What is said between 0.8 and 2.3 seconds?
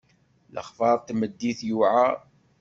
n tmeddit yewɛeṛ.